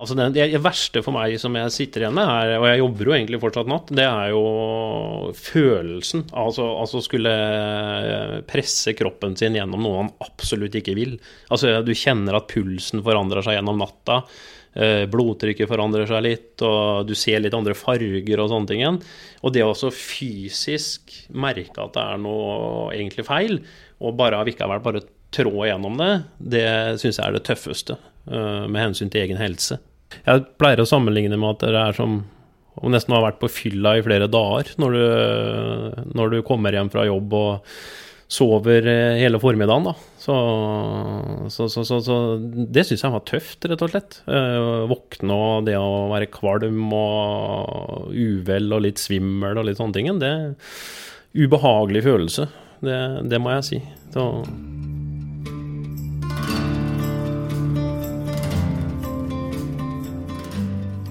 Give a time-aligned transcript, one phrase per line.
[0.00, 3.08] Altså det, det, verste for meg som jeg sitter igjen med, er, og jeg jobber
[3.10, 4.44] jo egentlig fortsatt natt, det er jo
[5.36, 6.22] følelsen.
[6.40, 7.34] Altså, altså skulle
[8.48, 11.18] presse kroppen sin gjennom noe han absolutt ikke vil.
[11.52, 14.22] Altså Du kjenner at pulsen forandrer seg gjennom natta.
[14.72, 19.00] Eh, blodtrykket forandrer seg litt, og du ser litt andre farger og sånne ting.
[19.44, 23.58] Og det å fysisk merke at det er noe egentlig feil,
[24.00, 25.04] og bare allikevel bare
[25.34, 26.12] trå gjennom det,
[26.56, 26.66] det
[27.02, 27.98] syns jeg er det tøffeste
[28.30, 29.82] eh, med hensyn til egen helse.
[30.26, 32.22] Jeg pleier å sammenligne med at det er som
[32.80, 35.02] og nesten har vært på fylla i flere dager når du,
[36.16, 37.74] når du kommer hjem fra jobb og
[38.30, 39.88] sover eh, hele formiddagen.
[39.90, 39.94] da.
[40.20, 40.36] Så,
[41.50, 44.20] så, så, så det syns jeg var tøft, rett og slett.
[44.30, 49.98] Eh, våkne og det å være kvalm og uvel og litt svimmel og litt sånne
[49.98, 50.12] ting.
[50.22, 52.46] Det er ubehagelig følelse.
[52.86, 53.82] Det, det må jeg si.
[54.14, 54.28] Så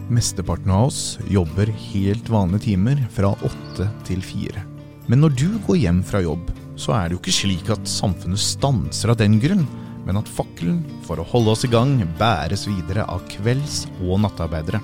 [0.10, 4.64] Mesteparten av oss jobber helt vanlige timer fra åtte til fire.
[5.06, 8.42] Men når du går hjem fra jobb, så er det jo ikke slik at samfunnet
[8.42, 9.68] stanser av den grunn,
[10.08, 14.82] men at fakkelen for å holde oss i gang bæres videre av kvelds- og nattarbeidere.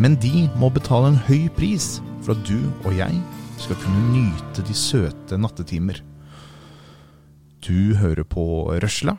[0.00, 3.20] Men de må betale en høy pris for at du og jeg
[3.60, 6.00] skal kunne nyte de søte nattetimer.
[7.60, 8.46] Du hører på
[8.80, 9.18] Røsla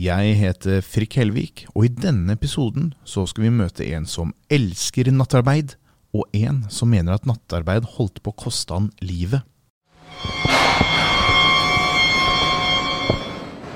[0.00, 5.10] jeg heter Frikk Helvik, og i denne episoden så skal vi møte en som elsker
[5.12, 5.74] nattarbeid,
[6.16, 9.44] og en som mener at nattarbeid holdt på å koste han livet.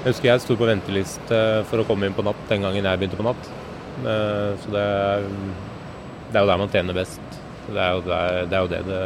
[0.00, 3.00] Jeg husker jeg sto på venteliste for å komme inn på natt den gangen jeg
[3.02, 3.52] begynte på natt.
[4.00, 5.28] Eh, så det er,
[6.32, 7.22] det er jo der man tjener best.
[7.68, 9.04] Det er, jo der, det er jo det det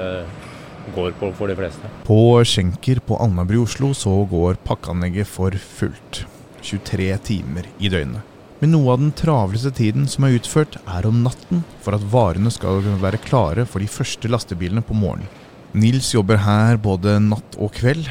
[0.94, 1.90] går på for de fleste.
[2.06, 6.26] På skjenker på Alnabru i Oslo så går pakkeanlegget for fullt.
[6.62, 8.34] 23 timer i døgnet.
[8.58, 12.50] Men noe av den travleste tiden som er utført, er om natten for at varene
[12.50, 15.30] skal være klare for de første lastebilene på morgenen.
[15.78, 18.08] Nils jobber her både natt og kveld,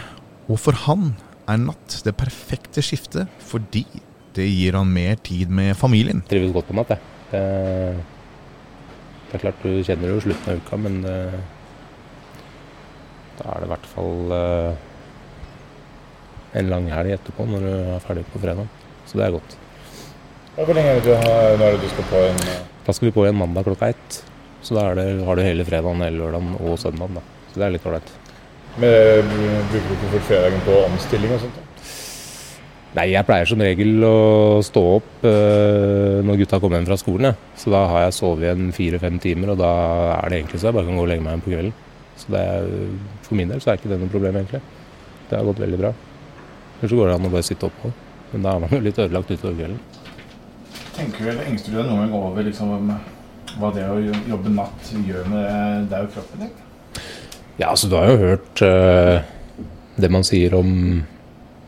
[0.47, 1.15] og for han
[1.49, 3.83] er natt det perfekte skiftet fordi
[4.37, 6.21] det gir han mer tid med familien.
[6.27, 7.01] Jeg trives godt på natt, jeg.
[9.27, 11.15] Det, er klart du kjenner jo slutten av uka, men det,
[13.39, 14.86] da er det i hvert fall uh,
[16.53, 18.69] en lang helg etterpå når du er ferdig på fredag.
[19.07, 19.57] Så det er godt.
[20.57, 22.63] Hvor lenge er det du har, når du skal på en eh?
[22.87, 24.21] Da skal vi på igjen mandag klokka ett.
[24.63, 27.19] Så da det, har du hele fredagen, hele lørdagen og søndagen.
[27.19, 27.43] Da.
[27.51, 28.11] Så det er litt ålreit.
[28.81, 29.31] Men
[29.71, 31.57] Bruker du ikke fort fredagen på omstilling og sånt?
[31.57, 31.67] da?
[32.97, 37.29] Nei, jeg pleier som regel å stå opp eh, når gutta kommer hjem fra skolen.
[37.29, 37.57] Ja.
[37.59, 39.71] Så da har jeg sovet igjen fire-fem timer, og da
[40.15, 41.75] er det egentlig så jeg bare kan gå og legge meg igjen på kvelden.
[42.17, 42.69] Så det er,
[43.27, 44.63] for min del så er ikke det noe problem, egentlig.
[45.27, 45.91] Det har gått veldig bra.
[46.77, 47.91] Eller så går det an å bare sitte oppå.
[48.31, 49.79] Men da er man jo litt ødelagt utover kvelden.
[50.97, 52.91] Tenker du, Engster du deg noen gang over liksom,
[53.57, 56.55] hva det å jobbe natt gjør med deg og kroppen din?
[57.57, 59.21] Ja, altså du har jo hørt uh,
[59.97, 60.69] det man sier om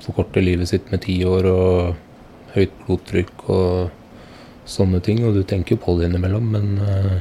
[0.03, 5.23] forkorte livet sitt med ti år og høyt blodtrykk og sånne ting.
[5.25, 7.17] Og du tenker jo på det innimellom, men uh,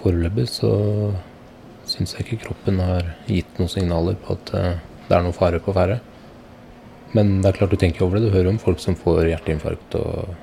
[0.00, 0.72] foreløpig så
[1.88, 4.72] syns jeg ikke kroppen har gitt noen signaler på at uh,
[5.08, 6.00] det er noe fare på ferde.
[7.16, 8.28] Men det er klart du tenker over det.
[8.28, 10.34] Du hører om folk som får hjerteinfarkt og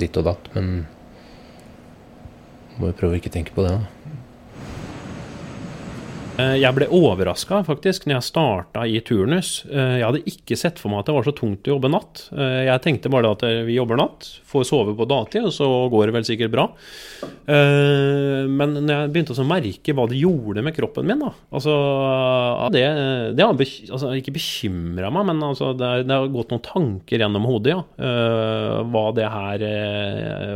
[0.00, 0.50] ditt og datt.
[0.56, 0.84] Men
[2.78, 3.76] må jo prøve å ikke tenke på det.
[3.76, 4.01] da.
[6.40, 9.50] Eh, jeg ble overraska faktisk når jeg starta i turnus.
[9.68, 12.24] Eh, jeg hadde ikke sett for meg at det var så tungt å jobbe natt.
[12.32, 16.08] Eh, jeg tenkte bare at vi jobber natt, får sove på dagtid, og så går
[16.08, 16.66] det vel sikkert bra.
[17.42, 21.74] Men når jeg begynte å merke hva det gjorde med kroppen min, da altså,
[22.74, 22.82] Det,
[23.36, 27.46] det har altså, ikke bekymra meg, men altså, det, det, har gått noen tanker gjennom
[27.48, 27.82] hodet, ja.
[28.92, 29.64] Hva det, her,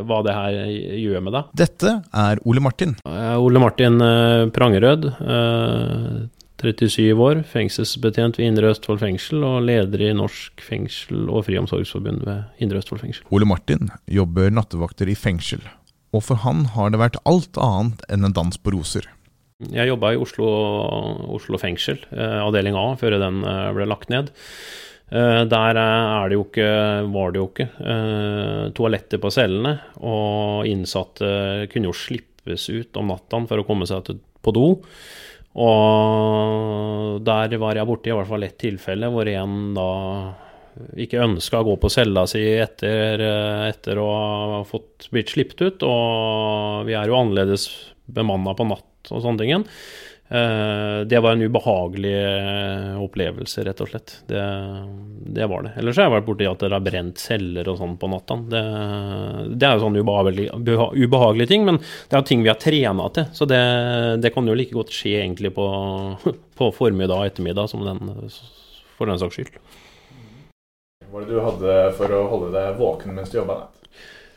[0.07, 0.59] hva det her
[1.03, 1.53] gjør med deg.
[1.65, 1.95] Dette
[2.27, 2.97] er Ole Martin.
[3.37, 3.99] Ole Martin
[4.55, 5.11] Prangerød.
[6.57, 12.63] 37 år, fengselsbetjent ved Indre Østfold fengsel og leder i Norsk fengsel- og friomsorgsforbund ved
[12.65, 13.27] Indre Østfold fengsel.
[13.31, 15.61] Ole Martin jobber nattevakter i fengsel,
[16.17, 19.05] og for han har det vært alt annet enn en dans på roser.
[19.73, 20.49] Jeg jobba i Oslo,
[21.37, 24.29] Oslo fengsel, eh, avdeling A, før den eh, ble lagt ned.
[25.09, 26.69] Eh, der er det ikke,
[27.13, 27.69] var det jo ikke
[28.77, 31.97] toaletter på cellene, og innsatte kunne jo
[32.47, 34.07] slippes ut om natta for å komme seg
[34.43, 34.77] på do.
[35.57, 39.91] Og der var jeg borti i hvert fall ett tilfelle hvor en da
[41.01, 43.23] ikke ønska å gå på cella si etter,
[43.71, 45.87] etter å ha fått blitt sluppet ut.
[45.89, 47.71] Og vi er jo annerledes
[48.07, 49.65] bemanna på natt og sånne ting.
[50.29, 54.17] Eh, det var en ubehagelig eh, opplevelse, rett og slett.
[54.27, 54.43] Det,
[55.39, 55.73] det var det.
[55.79, 58.39] Ellers har jeg vært borti at det har brent celler og sånn på natta.
[58.51, 58.63] Det,
[59.55, 60.49] det er jo sånn ubehagelig,
[60.99, 63.31] ubehagelige ting, men det er ting vi har trena til.
[63.39, 63.63] Så det,
[64.25, 65.69] det kan jo like godt skje egentlig på,
[66.59, 68.17] på formiddag og ettermiddag som den,
[68.99, 69.63] for den saks skyld.
[71.07, 73.69] Hva var det du hadde for å holde deg våken mens du jobba?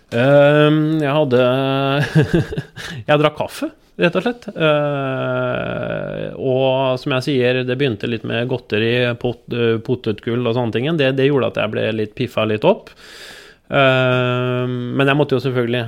[0.09, 1.42] Uh, jeg hadde
[3.09, 3.68] Jeg drakk kaffe
[3.99, 4.47] rett og slett.
[4.55, 10.75] Uh, og som jeg sier, det begynte litt med godteri, pot, uh, potetgull og sånne
[10.75, 10.89] ting.
[10.99, 12.93] Det, det, gjorde at jeg ble litt piffa litt opp.
[13.69, 15.83] Uh, men jeg måtte jo selvfølgelig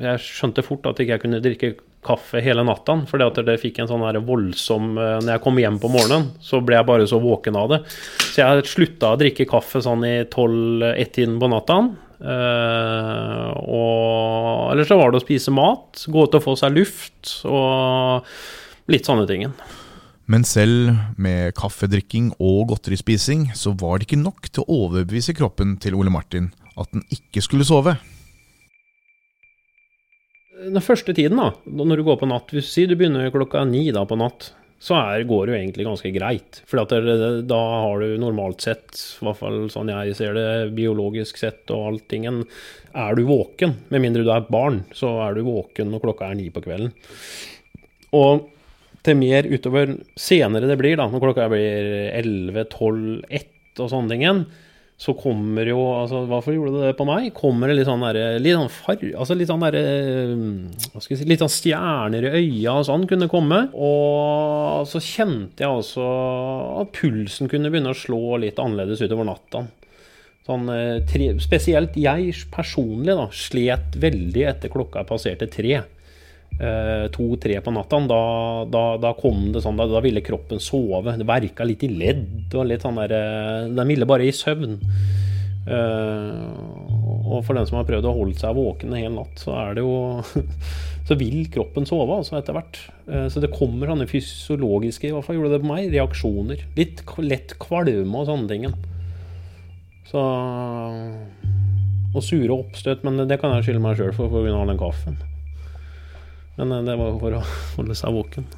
[0.00, 1.68] Jeg skjønte fort at jeg ikke kunne drikke
[2.00, 6.30] kaffe hele natta, For det fikk en sånn voldsom Når jeg kom hjem på morgenen,
[6.40, 7.80] så ble jeg bare så våken av det.
[8.24, 11.82] Så jeg slutta å drikke kaffe sånn i tolv-ett-tiden på natta.
[12.20, 17.40] Uh, og Eller så var det å spise mat, gå ut og få seg luft
[17.48, 18.26] og
[18.92, 19.46] litt sånne ting.
[20.30, 25.74] Men selv med kaffedrikking og godterispising, så var det ikke nok til å overbevise kroppen
[25.82, 27.96] til Ole Martin at den ikke skulle sove.
[30.60, 33.62] Den første tiden, da, når du går på natt Hvis du sier du begynner klokka
[33.64, 36.60] ni da på natt, så er, går det jo egentlig ganske greit.
[36.68, 40.46] For da har du normalt sett, i hvert fall sånn jeg ser det,
[40.76, 42.46] biologisk sett og alltingen,
[42.96, 43.76] er du våken.
[43.92, 46.64] Med mindre du er et barn, så er du våken når klokka er ni på
[46.64, 46.94] kvelden.
[48.16, 48.48] Og
[49.04, 54.16] til mer utover senere det blir, da, når klokka blir 11, 12, 1 og sånne
[54.16, 54.42] ting,
[55.00, 57.30] så kommer jo altså, Hvorfor gjorde det det på meg?
[57.32, 59.06] Kommer det litt sånn derre Litt sånn.
[59.16, 59.84] Altså litt sånn derre
[60.36, 63.62] Hva skal jeg si Litt sånn stjerner i øya og sånn kunne komme.
[63.72, 66.04] Og så kjente jeg også
[66.82, 69.64] at pulsen kunne begynne å slå litt annerledes utover natta.
[70.44, 75.80] Sånn, eh, tre, spesielt jeg personlig da, slet veldig etter klokka passerte tre.
[76.60, 78.24] Eh, to-tre på natta, da,
[78.68, 81.14] da, da, kom det sånn, da, da, ville kroppen sove.
[81.16, 84.76] Det verka litt i ledd og litt sånn der eh, Den ville bare i søvn.
[85.70, 86.40] Uh,
[87.30, 89.76] og for den som har prøvd å holde seg våken en hel natt, så er
[89.76, 89.92] det jo
[91.06, 92.78] Så vil kroppen sove altså etter hvert.
[93.32, 96.62] Så det kommer sånne fysiologiske, i hvert fall gjorde det på meg, reaksjoner.
[96.76, 98.68] Litt lett kvalme og sånne ting.
[100.12, 100.22] Så
[102.14, 104.54] Og sure oppstøt, men det kan jeg skylde meg sjøl for pga.
[104.70, 105.18] den kaffen.
[106.58, 107.44] Men eh, det var for å
[107.76, 108.48] holde seg våken.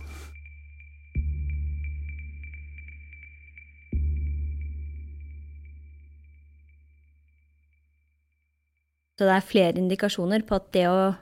[9.20, 11.12] Så det er flere indikasjoner på at det å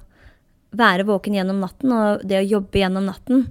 [0.78, 3.49] være våken gjennom natten og det å jobbe gjennom natten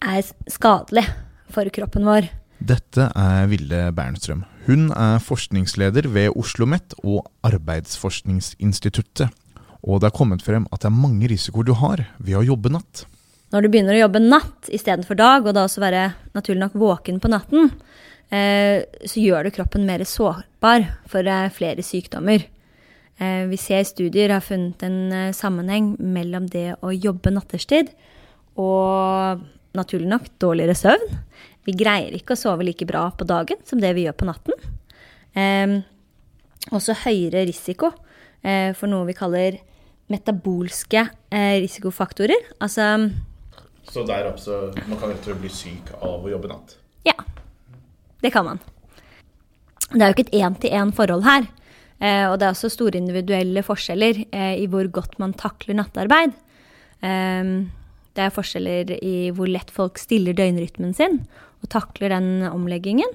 [0.00, 1.04] er skadelig
[1.52, 2.28] for kroppen vår.
[2.56, 4.44] Dette er Ville Bernstrøm.
[4.66, 9.28] Hun er forskningsleder ved Oslo OsloMet og Arbeidsforskningsinstituttet
[9.86, 12.72] og det er kommet frem at det er mange risikoer du har ved å jobbe
[12.74, 13.04] natt.
[13.54, 17.20] Når du begynner å jobbe natt istedenfor dag, og da også være naturlig nok våken
[17.22, 17.70] på natten,
[18.34, 22.42] eh, så gjør du kroppen mer sårbar for eh, flere sykdommer.
[23.22, 27.94] Eh, vi ser studier har funnet en sammenheng mellom det å jobbe natterstid
[28.58, 29.46] og
[29.78, 31.06] naturlig nok dårligere søvn.
[31.66, 35.82] Vi greier ikke å sove like bra på dagen som det vi gjør på natten.
[36.74, 37.90] Også høyere risiko
[38.40, 39.58] for noe vi kaller
[40.12, 42.52] metabolske eh, risikofaktorer.
[42.62, 43.10] Altså
[43.86, 46.76] Så der også man kan rett og slett bli syk av å jobbe natt?
[47.06, 47.16] Ja,
[48.22, 48.62] det kan man.
[49.92, 51.46] Det er jo ikke et én-til-én-forhold her.
[52.02, 56.34] Eh, og det er også store individuelle forskjeller eh, i hvor godt man takler nattarbeid.
[57.00, 57.52] Eh,
[58.16, 61.22] det er forskjeller i hvor lett folk stiller døgnrytmen sin
[61.62, 63.12] og takler den omleggingen.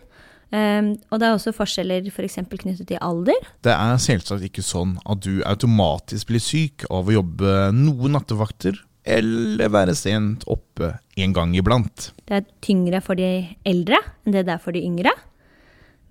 [0.52, 2.42] Um, og det er også forskjeller f.eks.
[2.44, 3.50] For knyttet til alder.
[3.64, 8.82] Det er selvsagt ikke sånn at du automatisk blir syk av å jobbe noen nattevakter
[9.08, 12.12] eller være sent oppe en gang iblant.
[12.28, 13.32] Det er tyngre for de
[13.68, 15.14] eldre enn det det er for de yngre.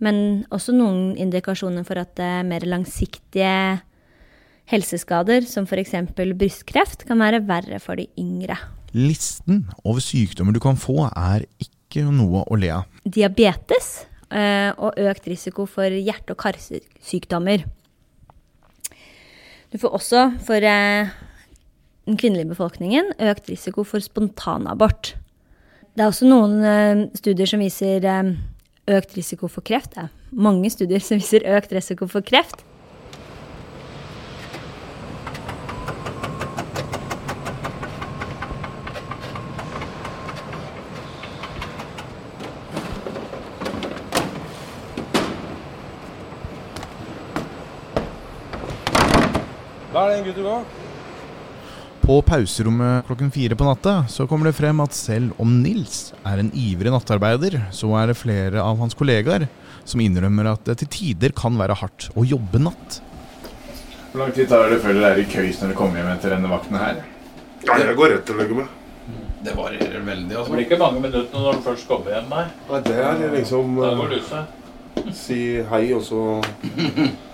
[0.00, 3.52] Men også noen indikasjoner for at det er mer langsiktige
[4.70, 5.97] helseskader, som f.eks.
[6.16, 8.56] brystkreft, kan være verre for de yngre.
[8.97, 12.88] Listen over sykdommer du kan få, er ikke noe å le av.
[13.04, 17.64] Diabetes og økt risiko for hjerte- og karsykdommer.
[19.70, 21.10] Du får også for eh,
[22.06, 25.14] den kvinnelige befolkningen økt risiko for spontanabort.
[25.94, 28.06] Det er også noen eh, studier som viser
[28.90, 29.94] økt risiko for kreft.
[29.94, 32.64] Det er mange studier som viser økt risiko for kreft.
[50.11, 50.64] På
[52.00, 56.40] På pauserommet klokken fire på natta så kommer det frem at selv om Nils er
[56.43, 59.47] en ivrig nattarbeider, så er det flere av hans kollegaer
[59.87, 62.99] som innrømmer at det til tider kan være hardt å jobbe natt.
[64.11, 66.35] Hvor lang tid tar det før dere er i køys når dere kommer hjem etter
[66.35, 67.00] denne vakten her?
[67.69, 68.76] Ja, jeg går rett og legger meg.
[69.47, 70.52] Det varierer veldig, Det altså.
[70.57, 72.47] blir ikke mange minuttene når du først kommer hjem, nei.
[72.67, 75.11] Nei, det er liksom Da går du seg.
[75.14, 76.25] Si hei, og så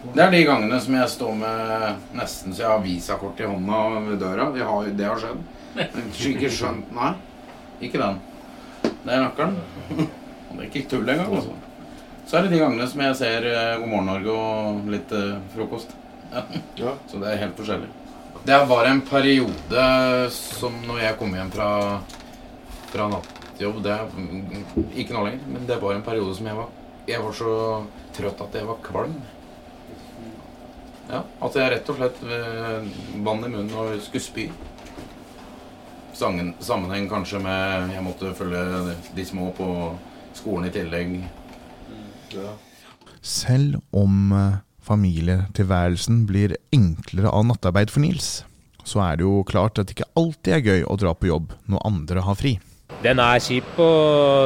[0.00, 3.80] Det er de gangene som jeg står med nesten så jeg har visakort i hånda
[4.06, 4.46] ved døra.
[4.56, 5.42] Har, det har skjedd.
[5.76, 7.10] Men Ikke skjønt Nei,
[7.84, 8.16] ikke den.
[8.82, 9.58] Det er nøkkelen.
[10.00, 11.52] Og Det er ikke tull engang, altså.
[12.26, 15.36] Så er det de gangene som jeg ser eh, God morgen Norge og litt eh,
[15.54, 15.92] frokost.
[16.78, 16.94] Ja.
[17.10, 17.90] Så det er helt forskjellig.
[18.46, 19.84] Det var en periode
[20.32, 21.68] som når jeg kom hjem fra,
[22.92, 26.70] fra nattjobb det, er- Ikke nå lenger, men det var en periode som jeg var
[27.10, 27.52] Jeg var så
[28.16, 29.18] trøtt at jeg var kvalm.
[31.10, 32.20] Ja, At jeg rett og slett
[33.24, 34.44] vann i munnen og skulle spy.
[36.14, 39.68] Sangen, sammenheng kanskje med jeg måtte følge de små på
[40.36, 41.14] skolen i tillegg.
[42.34, 42.52] ja.
[43.20, 48.30] Selv om eh, familietilværelsen blir enklere av nattarbeid for Nils,
[48.84, 51.52] så er det jo klart at det ikke alltid er gøy å dra på jobb
[51.68, 52.54] når andre har fri.
[53.00, 53.86] Den er kjip på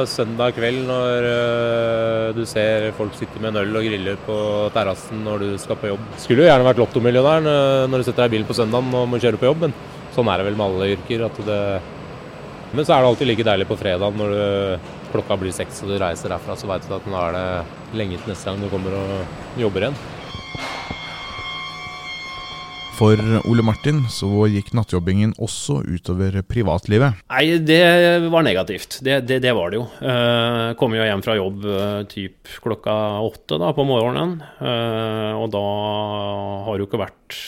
[0.07, 4.37] søndag kveld når øh, du ser folk sitte med en øl og griller på
[4.71, 6.05] terrassen når du skal på jobb.
[6.23, 9.09] Skulle jo gjerne vært lottomillionær øh, når du setter deg i bilen på søndagen og
[9.11, 9.75] må kjøre på jobb, men
[10.15, 11.27] sånn er det vel med alle yrker.
[11.43, 11.59] Det
[12.75, 15.91] men så er det alltid like deilig på fredag når du, klokka blir seks og
[15.91, 18.71] du reiser derfra, så veit du at nå er det lenge til neste gang du
[18.71, 19.99] kommer og jobber igjen.
[22.95, 27.17] For Ole Martin så gikk nattjobbingen også utover privatlivet.
[27.27, 27.81] Nei, det
[28.31, 29.01] var negativt.
[29.03, 29.87] Det, det, det var det jo.
[29.99, 32.93] Uh, kom jo hjem fra jobb uh, typ klokka
[33.25, 34.37] åtte da, på morgenen.
[34.61, 35.63] Uh, og da
[36.69, 37.39] har du ikke vært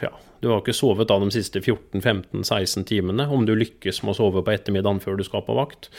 [0.00, 3.28] Ja, du har ikke sovet da de siste 14-15-16 timene.
[3.28, 5.90] Om du lykkes med å sove på ettermiddagen før du skal på vakt.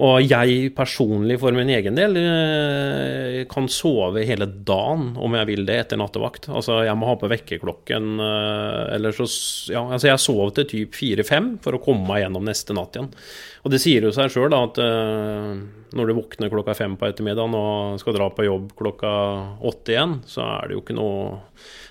[0.00, 5.66] Og jeg personlig for min egen del eh, kan sove hele dagen om jeg vil
[5.68, 6.48] det etter nattevakt.
[6.48, 9.28] Altså jeg må ha på vekkerklokken eh, eller så
[9.72, 13.12] Ja, altså jeg sov til typ 4-5 for å komme meg gjennom neste natt igjen.
[13.62, 17.56] Og det sier jo seg sjøl at eh, når du våkner klokka fem på ettermiddagen
[17.58, 19.12] og skal dra på jobb klokka
[19.60, 21.42] åtte igjen, så er det jo ikke noe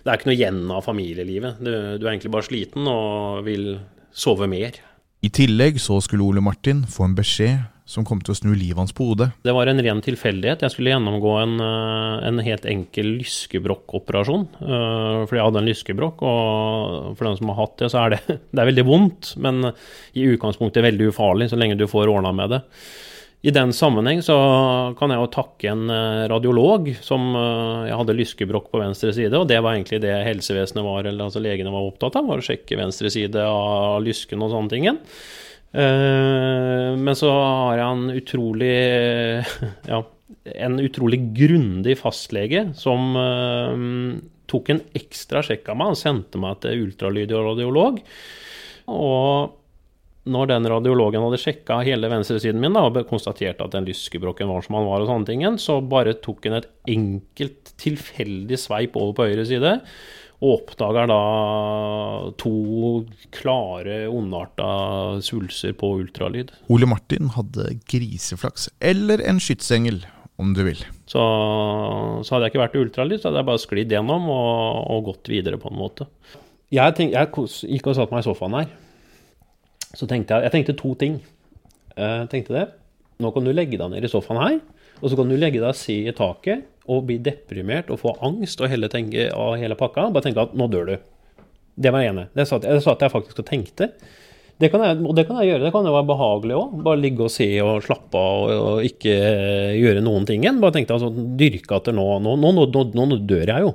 [0.02, 1.62] Det er ikke noe igjen av familielivet.
[1.62, 1.70] Du,
[2.02, 3.76] du er egentlig bare sliten og vil
[4.12, 4.82] sove mer.
[5.22, 8.80] I tillegg så skulle Ole Martin få en beskjed som kom til å snu livet
[8.80, 9.32] hans på hodet.
[9.44, 10.64] Det var en ren tilfeldighet.
[10.64, 14.48] Jeg skulle gjennomgå en, eh, en helt enkel lyskebrokkoperasjon.
[14.62, 18.10] eh, Fordi jeg hadde en lyskebrokk, og for den som har hatt det, så er
[18.16, 18.22] det,
[18.54, 19.74] det er veldig vondt, men
[20.16, 22.62] i utgangspunktet veldig ufarlig så lenge du får ordna med det.
[23.44, 24.36] I den sammenheng så
[25.00, 29.50] kan jeg jo takke en eh, radiolog som Jeg hadde lyskebrokk på venstre side, og
[29.50, 32.78] det var egentlig det helsevesenet var, eller altså legene var opptatt av, var å sjekke
[32.80, 34.88] venstre side av lysken og sånne ting.
[35.72, 38.74] Eh, Men så har en utrolig
[39.92, 40.04] Ja,
[40.44, 44.20] en utrolig grundig fastlege som eh,
[44.52, 48.00] tok en ekstra sjekk av meg og sendte meg til ultralydradiolog.
[48.92, 49.58] Og
[50.32, 54.66] når den radiologen hadde sjekka hele venstresiden min da, og konstatert at den lyskebrokken var
[54.66, 59.16] som han var, og sånne ting, så bare tok han et enkelt, tilfeldig sveip over
[59.18, 59.78] på høyre side.
[60.42, 61.20] Og oppdager da
[62.42, 62.54] to
[63.36, 64.70] klare, ondarta
[65.22, 66.50] svulster på ultralyd.
[66.74, 70.02] Ole Martin hadde griseflaks, eller en skytsengel,
[70.42, 70.82] om du vil.
[71.06, 74.82] Så, så hadde jeg ikke vært i ultralyd, så hadde jeg bare sklidd gjennom og,
[74.96, 76.10] og gått videre, på en måte.
[76.74, 77.30] Jeg, tenk, jeg
[77.76, 78.74] gikk og satte meg i sofaen her.
[79.92, 81.20] Så tenkte jeg Jeg tenkte to ting.
[81.94, 82.68] Jeg tenkte det.
[83.22, 84.62] Nå kan du legge deg ned i sofaen her,
[85.02, 88.62] og så kan du legge deg si i taket og bli deprimert og få angst
[88.62, 90.10] og hele, tenke, og hele pakka.
[90.14, 90.96] Bare tenke at nå dør du.
[91.82, 93.90] Det var det enig satt, det satt jeg faktisk og tenkte.
[94.62, 95.64] Det kan jeg, og det kan jeg gjøre.
[95.66, 96.74] Det kan jo være behagelig òg.
[96.86, 100.60] Bare ligge og se og slappe av og, og ikke eh, gjøre noen ting igjen.
[100.62, 103.72] Bare tenkte altså, dyrke at nå, nå, nå, nå, nå, dør jeg jo.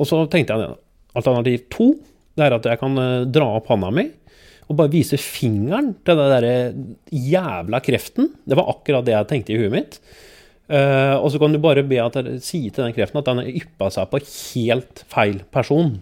[0.00, 0.74] Og så tenkte jeg
[1.18, 1.92] alternativ to,
[2.34, 4.08] det er at jeg kan eh, dra opp handa mi
[4.70, 6.52] og bare vise fingeren til den derre
[7.12, 8.30] jævla kreften.
[8.48, 9.98] Det var akkurat det jeg tenkte i huet mitt.
[10.70, 13.50] Eh, og så kan du bare be at si til den kreften at den har
[13.62, 15.96] yppa seg på helt feil person.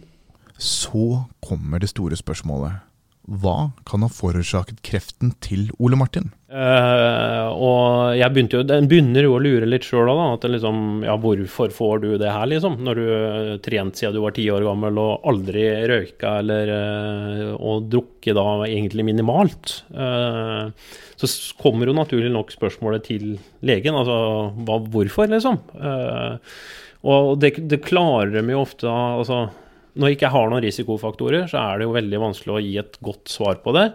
[0.60, 2.89] Så kommer det store spørsmålet.
[3.30, 6.32] Hva kan ha forårsaket kreften til Ole Martin?
[6.50, 10.24] Uh, og jeg begynte jo, den begynner jo å lure litt sjøl òg, da.
[10.34, 12.80] At liksom, ja, hvorfor får du det her, liksom?
[12.82, 17.46] Når du har trent siden du var ti år gammel og aldri røyka eller uh,
[17.54, 19.78] Og drukket da egentlig minimalt.
[19.94, 20.74] Uh,
[21.20, 23.24] så kommer jo naturlig nok spørsmålet til
[23.66, 23.96] legen.
[23.96, 24.16] Altså
[24.64, 25.58] hva, hvorfor, liksom?
[25.76, 26.36] Eh,
[27.10, 29.42] og det, det klarer de jo ofte da, altså
[29.94, 33.00] Når jeg ikke har noen risikofaktorer, så er det jo veldig vanskelig å gi et
[33.04, 33.88] godt svar på det.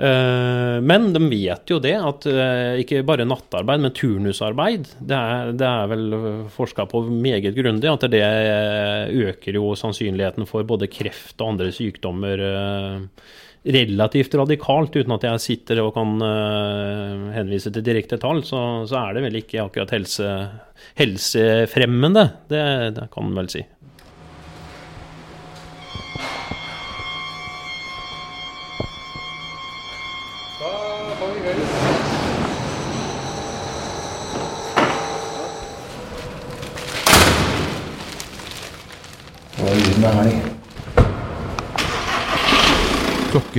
[0.00, 5.52] Eh, Men de vet jo det, at eh, ikke bare nattarbeid, men turnusarbeid, det er,
[5.60, 6.06] det er vel
[6.54, 8.24] forska på meget grundig, at det
[9.28, 13.26] øker jo sannsynligheten for både kreft og andre sykdommer eh,
[13.76, 16.14] relativt radikalt, uten at jeg sitter og kan
[17.34, 20.30] henvise til direkte tall, så, så er det vel ikke akkurat helse,
[20.96, 22.24] helsefremmende.
[22.48, 22.62] Det,
[22.96, 23.66] det kan man vel si.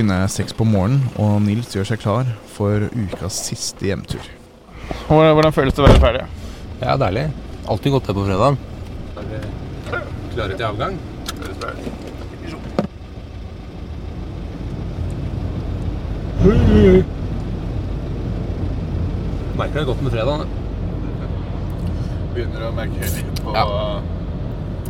[0.02, 4.24] Klokken er seks på morgenen, og Nils gjør seg klar for ukas siste hjemtur.
[5.06, 6.24] Hvordan, hvordan føles det å være ferdig?
[6.80, 7.22] Ja, deilig.
[7.70, 8.58] Alltid godt det på fredag.
[10.32, 10.98] Klare til avgang?
[19.62, 20.44] Merker det godt med fredag.
[22.34, 23.66] Begynner å merke litt på Ja.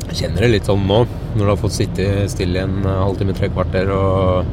[0.09, 1.05] Jeg kjenner det litt sånn nå,
[1.37, 4.49] når du har fått sitte stille i en halvtime, tre kvarter og,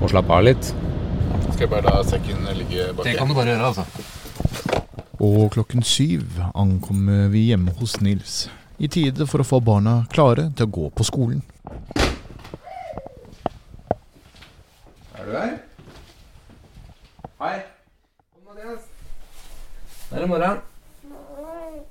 [0.00, 0.70] og slappe av litt.
[1.56, 3.16] Skal jeg bare la sekken ligge baki?
[3.16, 3.84] du bare gjøre, altså.
[5.24, 8.50] Og klokken syv ankommer vi hjemme hos Nils.
[8.78, 11.40] I tide for å få barna klare til å gå på skolen.
[15.16, 15.54] Er du her?
[17.40, 17.56] Hei.
[18.34, 18.84] Kom, Mathias.
[20.10, 20.60] Det er morgen.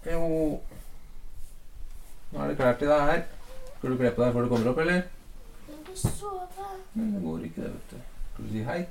[0.05, 0.21] Jo.
[2.29, 3.25] Nå er det klart til deg her.
[3.79, 5.05] Skal du kle på deg før du kommer opp, eller?
[6.93, 7.97] Men det går ikke, det, vet du.
[8.33, 8.81] Skal du si hei?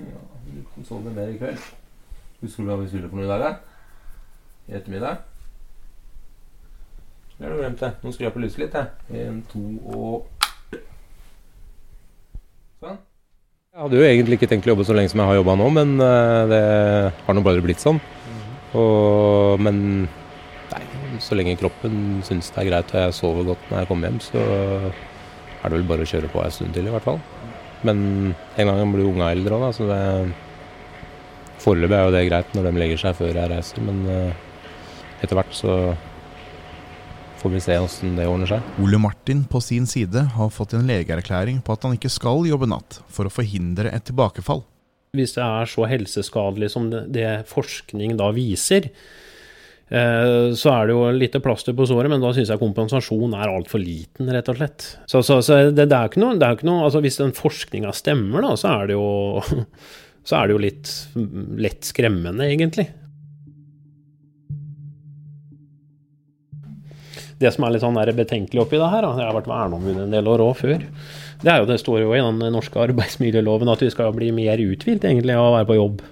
[0.00, 1.58] Ja, du kan sove mer i kveld.
[2.40, 3.50] Husker du hva vi skulle for noe i dag, da?
[4.70, 5.24] I ettermiddag?
[7.36, 7.90] Det har du glemt, det.
[8.04, 9.26] Nå skrur jeg på lyset litt, jeg.
[9.26, 9.64] En, to
[9.96, 10.28] og
[12.80, 12.96] Sånn.
[13.70, 15.66] Jeg hadde jo egentlig ikke tenkt å jobbe så lenge som jeg har jobba nå,
[15.74, 16.62] men eh, det
[17.26, 18.00] har nå bare blitt sånn.
[18.78, 20.19] Og, men nei,
[21.22, 24.20] så lenge kroppen syns det er greit og jeg sover godt når jeg kommer hjem,
[24.24, 24.44] så
[25.60, 27.20] er det vel bare å kjøre på en stund til, i hvert fall.
[27.86, 27.98] Men
[28.60, 30.04] en gang blir unga eldre òg, så det
[31.60, 34.38] Foreløpig er jo det greit når de legger seg før jeg reiser, men eh,
[35.20, 35.74] etter hvert så
[37.40, 38.70] får vi se åssen det ordner seg.
[38.80, 42.68] Ole Martin på sin side har fått en legeerklæring på at han ikke skal jobbe
[42.68, 44.62] natt for å forhindre et tilbakefall.
[45.16, 48.88] Hvis det er så helseskadelig som det, det forskning da viser,
[49.90, 53.82] så er det jo lite plaster på såret, men da syns jeg kompensasjon er altfor
[53.82, 54.86] liten, rett og slett.
[55.10, 57.90] Så, så, så det, det er ikke noe, er ikke noe altså Hvis den forskninga
[57.98, 59.42] stemmer, da, så er det jo
[60.28, 60.92] så er det jo litt
[61.58, 62.86] lett skremmende, egentlig.
[67.40, 70.28] Det som er litt sånn betenkelig oppi det her, jeg har vært verneombud en del
[70.28, 70.82] år òg før,
[71.40, 74.60] det er jo, det står jo i den norske arbeidsmiljøloven at vi skal bli mer
[74.60, 76.02] uthvilt egentlig av å være på jobb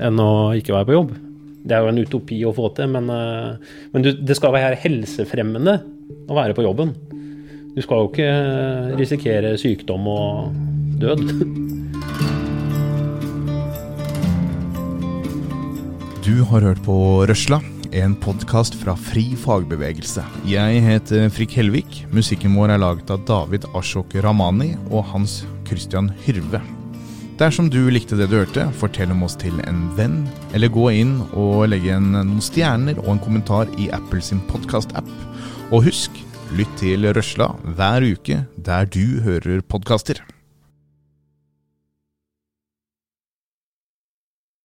[0.00, 1.16] enn å ikke være på jobb.
[1.60, 4.78] Det er jo en utopi å få til, men, eh, men du, det skal være
[4.80, 5.80] helsefremmende
[6.30, 6.94] å være på jobben.
[7.74, 8.30] Du skal jo ikke
[8.98, 10.54] risikere sykdom og
[11.02, 11.26] død.
[16.20, 16.94] Du har hørt på
[17.26, 17.58] Røsla,
[17.96, 20.22] en podkast fra Fri fagbevegelse.
[20.46, 22.02] Jeg heter Frikk Helvik.
[22.14, 26.60] Musikken vår er laget av David Ashok Ramani og Hans Christian Hyrve.
[27.40, 31.14] Dersom du likte det du hørte, fortell om oss til en venn, eller gå inn
[31.32, 35.08] og legge igjen noen stjerner og en kommentar i Apple sin podkast-app.
[35.72, 36.20] Og husk,
[36.52, 37.48] lytt til Røsla
[37.78, 40.20] hver uke der du hører podkaster.